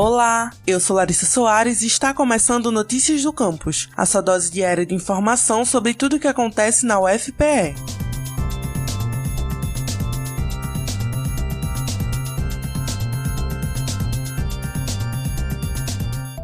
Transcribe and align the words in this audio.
Olá, 0.00 0.52
eu 0.64 0.78
sou 0.78 0.94
Larissa 0.94 1.26
Soares 1.26 1.82
e 1.82 1.88
está 1.88 2.14
começando 2.14 2.70
Notícias 2.70 3.24
do 3.24 3.32
Campus, 3.32 3.88
a 3.96 4.06
sua 4.06 4.20
dose 4.20 4.48
diária 4.48 4.86
de 4.86 4.94
informação 4.94 5.64
sobre 5.64 5.92
tudo 5.92 6.14
o 6.14 6.20
que 6.20 6.28
acontece 6.28 6.86
na 6.86 7.00
UFPE. 7.00 7.97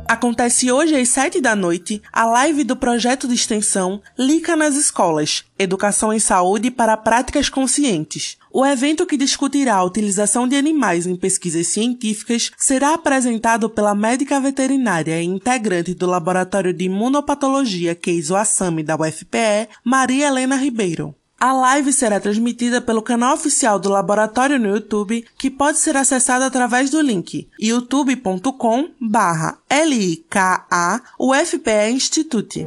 Acontece 0.07 0.71
hoje 0.71 0.95
às 0.95 1.09
7 1.09 1.41
da 1.41 1.57
noite 1.57 2.03
a 2.13 2.27
live 2.27 2.63
do 2.63 2.77
projeto 2.77 3.27
de 3.27 3.35
extensão 3.35 4.03
Lica 4.19 4.55
nas 4.55 4.77
Escolas 4.77 5.45
Educação 5.59 6.13
em 6.13 6.19
Saúde 6.19 6.71
para 6.71 6.97
Práticas 6.97 7.49
Conscientes. 7.49 8.37
O 8.53 8.67
evento 8.67 9.07
que 9.07 9.17
discutirá 9.17 9.77
a 9.77 9.85
utilização 9.85 10.47
de 10.47 10.57
animais 10.57 11.07
em 11.07 11.17
pesquisas 11.17 11.69
científicas 11.69 12.51
será 12.59 12.93
apresentado 12.95 13.71
pela 13.71 13.95
médica 13.95 14.39
veterinária 14.39 15.21
e 15.23 15.25
integrante 15.25 15.95
do 15.95 16.07
Laboratório 16.07 16.75
de 16.75 16.85
Imunopatologia 16.85 17.95
Keizo 17.95 18.37
Assami 18.37 18.83
da 18.83 18.97
UFPE, 18.97 19.69
Maria 19.83 20.29
Helena 20.29 20.57
Ribeiro. 20.57 21.15
A 21.45 21.53
live 21.53 21.93
será 21.93 22.19
transmitida 22.19 22.81
pelo 22.81 23.03
canal 23.03 23.35
oficial 23.35 23.79
do 23.79 23.91
laboratório 23.91 24.59
no 24.59 24.67
YouTube, 24.67 25.27
que 25.37 25.51
pode 25.51 25.77
ser 25.77 25.95
acessado 25.95 26.43
através 26.43 26.89
do 26.89 27.03
link 27.03 27.47
youtube.com 27.61 28.89
barra 28.99 29.59
LIKA 29.71 31.03
UFPE 31.21 31.91
Institute. 31.93 32.67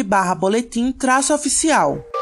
barra 0.06 0.36
boletim 0.36 0.92
oficial. 1.34 2.15